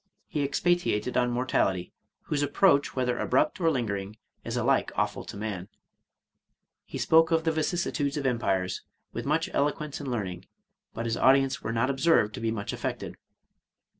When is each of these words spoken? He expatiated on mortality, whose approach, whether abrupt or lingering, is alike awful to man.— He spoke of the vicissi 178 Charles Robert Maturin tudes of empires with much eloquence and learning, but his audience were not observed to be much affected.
He 0.25 0.41
expatiated 0.43 1.15
on 1.15 1.29
mortality, 1.29 1.93
whose 2.23 2.41
approach, 2.41 2.95
whether 2.95 3.19
abrupt 3.19 3.61
or 3.61 3.69
lingering, 3.69 4.17
is 4.43 4.57
alike 4.57 4.91
awful 4.95 5.23
to 5.25 5.37
man.— 5.37 5.69
He 6.91 6.97
spoke 6.97 7.29
of 7.29 7.43
the 7.43 7.51
vicissi 7.51 7.85
178 7.85 7.91
Charles 7.93 7.93
Robert 7.93 7.93
Maturin 7.93 8.11
tudes 8.11 8.17
of 8.17 8.25
empires 8.25 8.81
with 9.13 9.25
much 9.27 9.49
eloquence 9.53 9.99
and 9.99 10.09
learning, 10.09 10.47
but 10.95 11.05
his 11.05 11.17
audience 11.17 11.61
were 11.61 11.71
not 11.71 11.91
observed 11.91 12.33
to 12.33 12.41
be 12.41 12.49
much 12.49 12.73
affected. 12.73 13.15